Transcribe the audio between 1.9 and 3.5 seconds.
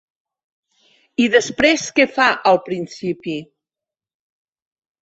què fa, al principi?